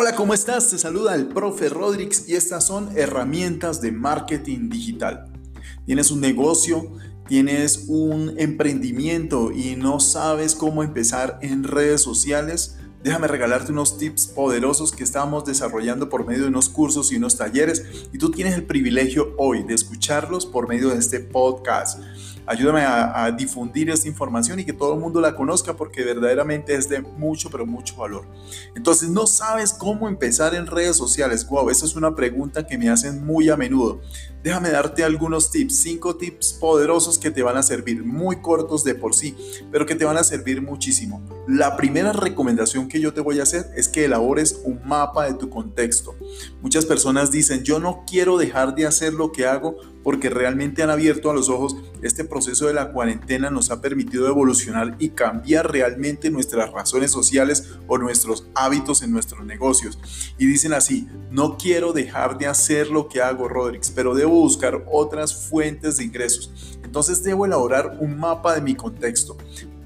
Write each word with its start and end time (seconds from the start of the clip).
Hola, 0.00 0.14
¿cómo 0.14 0.32
estás? 0.32 0.70
Te 0.70 0.78
saluda 0.78 1.16
el 1.16 1.26
profe 1.26 1.68
Rodríguez 1.68 2.28
y 2.28 2.36
estas 2.36 2.64
son 2.64 2.96
herramientas 2.96 3.80
de 3.80 3.90
marketing 3.90 4.68
digital. 4.68 5.26
Tienes 5.86 6.12
un 6.12 6.20
negocio, 6.20 6.92
tienes 7.26 7.86
un 7.88 8.38
emprendimiento 8.38 9.50
y 9.50 9.74
no 9.74 9.98
sabes 9.98 10.54
cómo 10.54 10.84
empezar 10.84 11.40
en 11.42 11.64
redes 11.64 12.00
sociales. 12.00 12.76
Déjame 13.02 13.28
regalarte 13.28 13.70
unos 13.70 13.96
tips 13.96 14.26
poderosos 14.26 14.90
que 14.90 15.04
estamos 15.04 15.44
desarrollando 15.44 16.08
por 16.08 16.26
medio 16.26 16.42
de 16.42 16.48
unos 16.48 16.68
cursos 16.68 17.12
y 17.12 17.16
unos 17.16 17.36
talleres 17.36 17.84
y 18.12 18.18
tú 18.18 18.32
tienes 18.32 18.54
el 18.54 18.64
privilegio 18.64 19.34
hoy 19.38 19.62
de 19.62 19.74
escucharlos 19.74 20.44
por 20.44 20.68
medio 20.68 20.88
de 20.88 20.98
este 20.98 21.20
podcast. 21.20 22.00
Ayúdame 22.44 22.80
a, 22.80 23.30
difundir 23.30 23.90
esta 23.90 24.08
información 24.08 24.58
y 24.58 24.64
que 24.64 24.72
todo 24.72 24.94
el 24.94 25.00
mundo 25.00 25.20
la 25.20 25.34
conozca 25.34 25.76
porque 25.76 26.02
verdaderamente 26.02 26.74
es 26.74 26.88
de 26.88 27.02
mucho, 27.02 27.50
pero 27.50 27.66
mucho 27.66 27.94
valor. 27.96 28.26
Entonces, 28.74 29.10
no 29.10 29.26
sabes 29.26 29.74
cómo 29.74 30.08
empezar 30.08 30.54
en 30.54 30.66
redes 30.66 30.96
sociales. 30.96 31.46
Wow, 31.46 31.68
esa 31.68 31.84
es 31.84 31.94
una 31.94 32.14
pregunta 32.14 32.66
que 32.66 32.78
me 32.78 32.88
hacen 32.88 33.24
muy 33.26 33.50
a 33.50 33.56
menudo. 33.58 34.00
Déjame 34.42 34.70
darte 34.70 35.02
algunos 35.02 35.50
tips, 35.50 35.80
cinco 35.80 36.16
tips 36.16 36.52
poderosos 36.54 37.18
que 37.18 37.30
te 37.30 37.42
van 37.42 37.56
a 37.56 37.62
servir, 37.62 38.04
muy 38.04 38.40
cortos 38.40 38.84
de 38.84 38.94
por 38.94 39.14
sí, 39.14 39.36
pero 39.72 39.84
que 39.84 39.96
te 39.96 40.04
van 40.04 40.16
a 40.16 40.22
servir 40.22 40.62
muchísimo. 40.62 41.22
La 41.48 41.76
primera 41.76 42.12
recomendación 42.12 42.88
que 42.88 43.00
yo 43.00 43.12
te 43.12 43.20
voy 43.20 43.40
a 43.40 43.42
hacer 43.42 43.70
es 43.76 43.88
que 43.88 44.04
elabores 44.04 44.60
un 44.64 44.80
mapa 44.84 45.26
de 45.26 45.34
tu 45.34 45.50
contexto. 45.50 46.14
Muchas 46.62 46.86
personas 46.86 47.30
dicen, 47.30 47.64
yo 47.64 47.80
no 47.80 48.04
quiero 48.06 48.38
dejar 48.38 48.74
de 48.74 48.86
hacer 48.86 49.12
lo 49.12 49.32
que 49.32 49.46
hago 49.46 49.76
porque 50.08 50.30
realmente 50.30 50.82
han 50.82 50.88
abierto 50.88 51.30
a 51.30 51.34
los 51.34 51.50
ojos 51.50 51.76
este 52.00 52.24
proceso 52.24 52.66
de 52.66 52.72
la 52.72 52.92
cuarentena 52.92 53.50
nos 53.50 53.70
ha 53.70 53.82
permitido 53.82 54.26
evolucionar 54.26 54.96
y 54.98 55.10
cambiar 55.10 55.70
realmente 55.70 56.30
nuestras 56.30 56.72
razones 56.72 57.10
sociales 57.10 57.74
o 57.86 57.98
nuestros 57.98 58.48
hábitos 58.54 59.02
en 59.02 59.12
nuestros 59.12 59.44
negocios. 59.44 59.98
Y 60.38 60.46
dicen 60.46 60.72
así, 60.72 61.06
no 61.30 61.58
quiero 61.58 61.92
dejar 61.92 62.38
de 62.38 62.46
hacer 62.46 62.88
lo 62.88 63.06
que 63.06 63.20
hago, 63.20 63.48
Rodríguez, 63.48 63.92
pero 63.94 64.14
debo 64.14 64.30
buscar 64.30 64.82
otras 64.90 65.46
fuentes 65.50 65.98
de 65.98 66.04
ingresos. 66.04 66.78
Entonces 66.82 67.22
debo 67.22 67.44
elaborar 67.44 67.98
un 68.00 68.18
mapa 68.18 68.54
de 68.54 68.62
mi 68.62 68.74
contexto. 68.74 69.36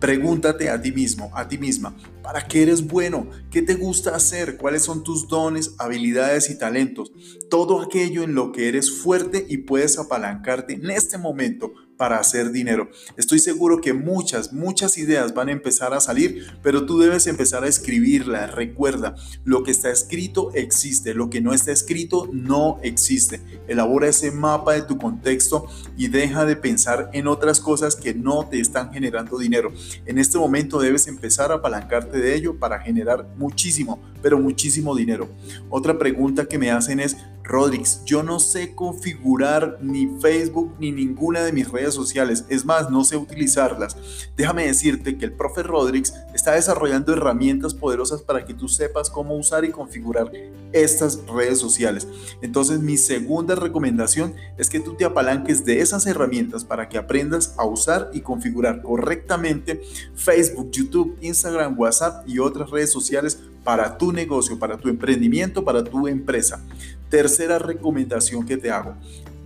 Pregúntate 0.00 0.70
a 0.70 0.80
ti 0.80 0.92
mismo, 0.92 1.30
a 1.34 1.48
ti 1.48 1.58
misma, 1.58 1.96
¿para 2.22 2.46
qué 2.46 2.62
eres 2.62 2.86
bueno? 2.86 3.28
¿Qué 3.50 3.62
te 3.62 3.74
gusta 3.74 4.14
hacer? 4.14 4.56
¿Cuáles 4.56 4.82
son 4.82 5.02
tus 5.02 5.26
dones, 5.26 5.74
habilidades 5.78 6.50
y 6.50 6.58
talentos? 6.58 7.12
Todo 7.50 7.82
aquello 7.82 8.22
en 8.22 8.34
lo 8.34 8.52
que 8.52 8.68
eres 8.68 8.90
fuerte 8.90 9.44
y 9.48 9.58
puedes 9.58 9.98
apalancarte 9.98 10.74
en 10.74 10.90
este 10.90 11.18
momento 11.18 11.72
para 11.98 12.18
hacer 12.18 12.52
dinero. 12.52 12.88
Estoy 13.18 13.40
seguro 13.40 13.82
que 13.82 13.92
muchas, 13.92 14.52
muchas 14.52 14.96
ideas 14.96 15.34
van 15.34 15.48
a 15.48 15.52
empezar 15.52 15.92
a 15.92 16.00
salir, 16.00 16.46
pero 16.62 16.86
tú 16.86 16.98
debes 16.98 17.26
empezar 17.26 17.64
a 17.64 17.68
escribirlas. 17.68 18.54
Recuerda, 18.54 19.16
lo 19.44 19.64
que 19.64 19.72
está 19.72 19.90
escrito 19.90 20.50
existe, 20.54 21.12
lo 21.12 21.28
que 21.28 21.42
no 21.42 21.52
está 21.52 21.72
escrito 21.72 22.30
no 22.32 22.78
existe. 22.82 23.42
Elabora 23.66 24.08
ese 24.08 24.30
mapa 24.30 24.72
de 24.72 24.82
tu 24.82 24.96
contexto 24.96 25.66
y 25.96 26.08
deja 26.08 26.46
de 26.46 26.56
pensar 26.56 27.10
en 27.12 27.26
otras 27.26 27.60
cosas 27.60 27.96
que 27.96 28.14
no 28.14 28.48
te 28.48 28.60
están 28.60 28.92
generando 28.92 29.36
dinero. 29.38 29.72
En 30.06 30.18
este 30.18 30.38
momento 30.38 30.78
debes 30.78 31.08
empezar 31.08 31.50
a 31.50 31.56
apalancarte 31.56 32.18
de 32.18 32.34
ello 32.34 32.58
para 32.58 32.80
generar 32.80 33.26
muchísimo, 33.36 34.00
pero 34.22 34.38
muchísimo 34.38 34.94
dinero. 34.94 35.28
Otra 35.68 35.98
pregunta 35.98 36.46
que 36.46 36.58
me 36.58 36.70
hacen 36.70 37.00
es, 37.00 37.16
Rodríguez, 37.48 38.02
yo 38.04 38.22
no 38.22 38.40
sé 38.40 38.74
configurar 38.74 39.78
ni 39.80 40.06
Facebook 40.20 40.74
ni 40.78 40.92
ninguna 40.92 41.40
de 41.40 41.52
mis 41.52 41.70
redes 41.70 41.94
sociales. 41.94 42.44
Es 42.50 42.66
más, 42.66 42.90
no 42.90 43.04
sé 43.04 43.16
utilizarlas. 43.16 43.96
Déjame 44.36 44.66
decirte 44.66 45.16
que 45.16 45.24
el 45.24 45.32
profe 45.32 45.62
Rodríguez 45.62 46.12
está 46.34 46.52
desarrollando 46.52 47.14
herramientas 47.14 47.72
poderosas 47.72 48.20
para 48.20 48.44
que 48.44 48.52
tú 48.52 48.68
sepas 48.68 49.08
cómo 49.08 49.34
usar 49.34 49.64
y 49.64 49.70
configurar 49.70 50.30
estas 50.72 51.20
redes 51.26 51.58
sociales. 51.58 52.06
Entonces, 52.42 52.80
mi 52.80 52.98
segunda 52.98 53.54
recomendación 53.54 54.34
es 54.58 54.68
que 54.68 54.80
tú 54.80 54.94
te 54.94 55.06
apalanques 55.06 55.64
de 55.64 55.80
esas 55.80 56.06
herramientas 56.06 56.66
para 56.66 56.90
que 56.90 56.98
aprendas 56.98 57.54
a 57.56 57.64
usar 57.64 58.10
y 58.12 58.20
configurar 58.20 58.82
correctamente 58.82 59.80
Facebook, 60.14 60.70
YouTube, 60.70 61.16
Instagram, 61.22 61.78
WhatsApp 61.78 62.28
y 62.28 62.40
otras 62.40 62.68
redes 62.70 62.92
sociales 62.92 63.38
para 63.68 63.98
tu 63.98 64.12
negocio, 64.12 64.58
para 64.58 64.78
tu 64.78 64.88
emprendimiento, 64.88 65.62
para 65.62 65.84
tu 65.84 66.08
empresa. 66.08 66.64
Tercera 67.10 67.58
recomendación 67.58 68.46
que 68.46 68.56
te 68.56 68.70
hago. 68.70 68.94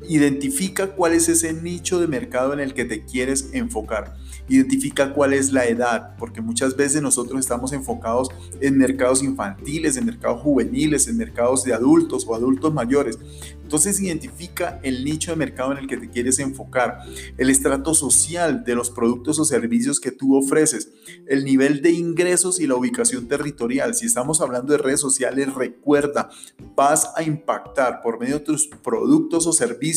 Identifica 0.08 0.94
cuál 0.94 1.12
es 1.12 1.28
ese 1.28 1.52
nicho 1.52 2.00
de 2.00 2.06
mercado 2.06 2.52
en 2.52 2.60
el 2.60 2.74
que 2.74 2.84
te 2.84 3.04
quieres 3.04 3.50
enfocar. 3.52 4.16
Identifica 4.48 5.12
cuál 5.14 5.32
es 5.32 5.52
la 5.52 5.66
edad, 5.66 6.16
porque 6.18 6.40
muchas 6.40 6.76
veces 6.76 7.00
nosotros 7.00 7.40
estamos 7.40 7.72
enfocados 7.72 8.28
en 8.60 8.76
mercados 8.76 9.22
infantiles, 9.22 9.96
en 9.96 10.06
mercados 10.06 10.42
juveniles, 10.42 11.06
en 11.06 11.16
mercados 11.16 11.62
de 11.62 11.72
adultos 11.72 12.26
o 12.26 12.34
adultos 12.34 12.74
mayores. 12.74 13.18
Entonces 13.62 14.00
identifica 14.00 14.80
el 14.82 15.04
nicho 15.04 15.30
de 15.30 15.36
mercado 15.36 15.72
en 15.72 15.78
el 15.78 15.86
que 15.86 15.96
te 15.96 16.10
quieres 16.10 16.38
enfocar, 16.40 16.98
el 17.38 17.48
estrato 17.48 17.94
social 17.94 18.64
de 18.64 18.74
los 18.74 18.90
productos 18.90 19.38
o 19.38 19.46
servicios 19.46 19.98
que 19.98 20.10
tú 20.10 20.36
ofreces, 20.36 20.90
el 21.26 21.44
nivel 21.44 21.80
de 21.80 21.92
ingresos 21.92 22.60
y 22.60 22.66
la 22.66 22.74
ubicación 22.74 23.28
territorial. 23.28 23.94
Si 23.94 24.04
estamos 24.04 24.42
hablando 24.42 24.72
de 24.72 24.78
redes 24.78 25.00
sociales, 25.00 25.54
recuerda, 25.54 26.28
vas 26.76 27.12
a 27.16 27.22
impactar 27.22 28.02
por 28.02 28.20
medio 28.20 28.40
de 28.40 28.44
tus 28.44 28.66
productos 28.66 29.46
o 29.46 29.52
servicios 29.52 29.91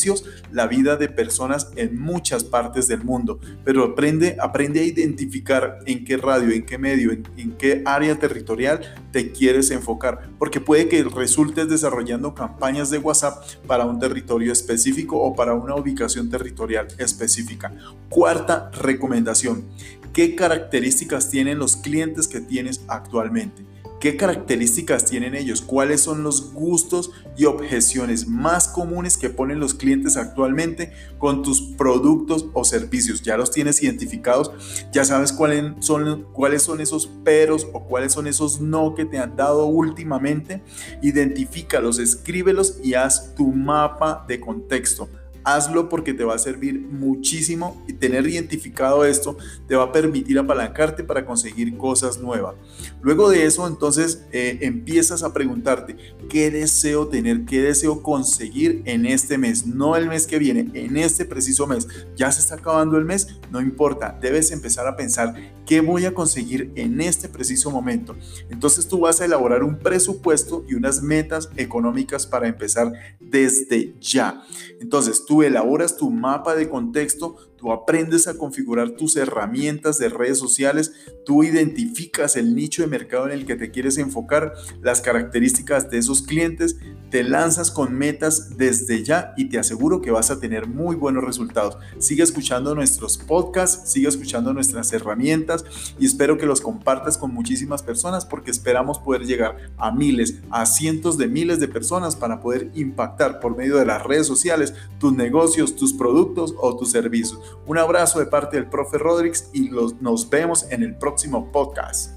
la 0.51 0.67
vida 0.67 0.95
de 0.95 1.07
personas 1.07 1.69
en 1.75 1.99
muchas 1.99 2.43
partes 2.43 2.87
del 2.87 3.03
mundo. 3.03 3.39
Pero 3.63 3.83
aprende, 3.83 4.37
aprende 4.39 4.79
a 4.79 4.83
identificar 4.83 5.79
en 5.85 6.03
qué 6.05 6.17
radio, 6.17 6.51
en 6.51 6.65
qué 6.65 6.77
medio, 6.77 7.11
en, 7.11 7.27
en 7.37 7.51
qué 7.53 7.81
área 7.85 8.17
territorial 8.19 8.81
te 9.11 9.31
quieres 9.31 9.71
enfocar, 9.71 10.29
porque 10.37 10.59
puede 10.59 10.89
que 10.89 11.03
resultes 11.03 11.69
desarrollando 11.69 12.35
campañas 12.35 12.89
de 12.89 12.97
WhatsApp 12.97 13.43
para 13.67 13.85
un 13.85 13.99
territorio 13.99 14.51
específico 14.51 15.17
o 15.21 15.35
para 15.35 15.53
una 15.53 15.75
ubicación 15.75 16.29
territorial 16.29 16.87
específica. 16.97 17.73
Cuarta 18.09 18.71
recomendación, 18.71 19.65
¿qué 20.13 20.35
características 20.35 21.29
tienen 21.29 21.59
los 21.59 21.77
clientes 21.77 22.27
que 22.27 22.41
tienes 22.41 22.81
actualmente? 22.87 23.74
¿Qué 24.05 24.17
características 24.17 25.05
tienen 25.05 25.33
ellos? 25.33 25.63
¿Cuáles 25.63 25.99
son 25.99 26.21
los 26.21 26.53
gustos 26.53 27.09
y 27.35 27.45
objeciones 27.45 28.27
más 28.27 28.67
comunes 28.67 29.17
que 29.17 29.31
ponen 29.31 29.59
los 29.59 29.73
clientes 29.73 30.15
actualmente 30.15 30.91
con 31.17 31.41
tus 31.41 31.59
productos 31.59 32.45
o 32.53 32.63
servicios? 32.65 33.23
Ya 33.23 33.35
los 33.35 33.49
tienes 33.49 33.81
identificados, 33.81 34.51
ya 34.91 35.05
sabes 35.05 35.33
cuáles 35.33 35.83
son, 35.83 36.27
cuáles 36.33 36.61
son 36.61 36.81
esos 36.81 37.07
peros 37.07 37.65
o 37.73 37.85
cuáles 37.85 38.13
son 38.13 38.27
esos 38.27 38.61
no 38.61 38.93
que 38.93 39.05
te 39.05 39.17
han 39.17 39.35
dado 39.35 39.65
últimamente. 39.65 40.61
Identifícalos, 41.01 41.97
escríbelos 41.97 42.77
y 42.83 42.93
haz 42.93 43.33
tu 43.33 43.47
mapa 43.53 44.23
de 44.27 44.39
contexto 44.39 45.09
hazlo 45.45 45.87
porque 45.89 46.13
te 46.13 46.23
va 46.23 46.35
a 46.35 46.39
servir 46.39 46.81
muchísimo 46.81 47.81
y 47.87 47.93
tener 47.93 48.27
identificado 48.27 49.05
esto 49.05 49.37
te 49.67 49.75
va 49.75 49.85
a 49.85 49.91
permitir 49.91 50.37
apalancarte 50.39 51.03
para 51.03 51.25
conseguir 51.25 51.77
cosas 51.77 52.19
nuevas. 52.19 52.55
Luego 53.01 53.29
de 53.29 53.45
eso, 53.45 53.67
entonces 53.67 54.23
eh, 54.31 54.59
empiezas 54.61 55.23
a 55.23 55.33
preguntarte, 55.33 55.95
¿qué 56.29 56.51
deseo 56.51 57.07
tener? 57.07 57.45
¿Qué 57.45 57.61
deseo 57.61 58.01
conseguir 58.01 58.81
en 58.85 59.05
este 59.05 59.37
mes? 59.37 59.65
No 59.65 59.95
el 59.95 60.07
mes 60.07 60.27
que 60.27 60.39
viene, 60.39 60.71
en 60.73 60.97
este 60.97 61.25
preciso 61.25 61.67
mes. 61.67 61.87
Ya 62.15 62.31
se 62.31 62.41
está 62.41 62.55
acabando 62.55 62.97
el 62.97 63.05
mes, 63.05 63.27
no 63.51 63.61
importa, 63.61 64.17
debes 64.21 64.51
empezar 64.51 64.87
a 64.87 64.95
pensar, 64.95 65.35
¿qué 65.65 65.81
voy 65.81 66.05
a 66.05 66.13
conseguir 66.13 66.71
en 66.75 67.01
este 67.01 67.29
preciso 67.29 67.71
momento? 67.71 68.15
Entonces 68.49 68.87
tú 68.87 69.01
vas 69.01 69.21
a 69.21 69.25
elaborar 69.25 69.63
un 69.63 69.77
presupuesto 69.77 70.65
y 70.67 70.75
unas 70.75 71.01
metas 71.01 71.49
económicas 71.57 72.25
para 72.25 72.47
empezar 72.47 72.91
desde 73.19 73.93
ya. 73.99 74.43
Entonces 74.79 75.25
tú 75.25 75.34
elaboras 75.43 75.97
tu 75.97 76.09
mapa 76.09 76.55
de 76.55 76.69
contexto, 76.69 77.35
tú 77.57 77.71
aprendes 77.71 78.27
a 78.27 78.37
configurar 78.37 78.91
tus 78.91 79.15
herramientas 79.15 79.97
de 79.97 80.09
redes 80.09 80.37
sociales, 80.37 80.93
tú 81.25 81.43
identificas 81.43 82.35
el 82.35 82.55
nicho 82.55 82.81
de 82.81 82.87
mercado 82.87 83.25
en 83.25 83.33
el 83.33 83.45
que 83.45 83.55
te 83.55 83.71
quieres 83.71 83.97
enfocar, 83.97 84.53
las 84.81 85.01
características 85.01 85.89
de 85.89 85.97
esos 85.97 86.21
clientes, 86.21 86.77
te 87.09 87.23
lanzas 87.23 87.71
con 87.71 87.93
metas 87.93 88.57
desde 88.57 89.03
ya 89.03 89.33
y 89.37 89.45
te 89.45 89.59
aseguro 89.59 90.01
que 90.01 90.11
vas 90.11 90.31
a 90.31 90.39
tener 90.39 90.67
muy 90.67 90.95
buenos 90.95 91.23
resultados. 91.23 91.77
Sigue 91.97 92.23
escuchando 92.23 92.75
nuestros 92.75 93.17
podcasts, 93.17 93.89
sigue 93.91 94.07
escuchando 94.07 94.53
nuestras 94.53 94.91
herramientas 94.91 95.63
y 95.99 96.05
espero 96.05 96.37
que 96.37 96.45
los 96.45 96.61
compartas 96.61 97.17
con 97.17 97.33
muchísimas 97.33 97.83
personas 97.83 98.25
porque 98.25 98.51
esperamos 98.51 98.99
poder 98.99 99.25
llegar 99.25 99.55
a 99.77 99.91
miles, 99.91 100.41
a 100.49 100.65
cientos 100.65 101.17
de 101.17 101.27
miles 101.27 101.59
de 101.59 101.67
personas 101.67 102.15
para 102.15 102.41
poder 102.41 102.71
impactar 102.75 103.39
por 103.39 103.55
medio 103.55 103.77
de 103.77 103.85
las 103.85 104.03
redes 104.03 104.27
sociales 104.27 104.73
tus 104.99 105.13
negocios, 105.13 105.75
tus 105.75 105.93
productos 105.93 106.53
o 106.57 106.75
tus 106.75 106.91
servicios. 106.91 107.39
Un 107.65 107.77
abrazo 107.77 108.19
de 108.19 108.25
parte 108.25 108.57
del 108.57 108.67
profe 108.67 108.97
Rodríguez 108.97 109.49
y 109.53 109.69
nos 110.01 110.29
vemos 110.29 110.65
en 110.69 110.83
el 110.83 110.95
próximo 111.15 111.47
podcast. 111.49 112.14